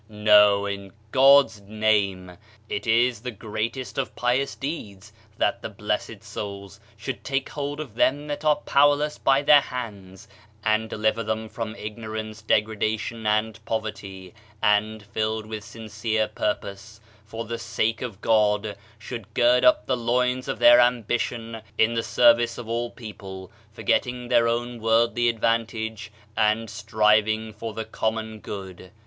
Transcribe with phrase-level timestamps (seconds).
[0.09, 2.35] No, in God's name!
[2.67, 7.93] It is the greatest of pious deeds that the blessed souls should take hold of
[7.93, 8.65] them that are * Quran xvii.
[8.65, 8.77] 14.
[8.81, 10.27] Digitized by Google OF CIVILIZATION powerless by the hands,
[10.63, 14.33] and deliver them from ignorance, degradation and poverty,
[14.63, 20.47] and, filled with sincere purpose for the sake of God, should gird up the loins
[20.47, 26.11] of their ambition in the service of all people, forgetting their own worldly advan tage
[26.35, 28.89] and striving for the common good.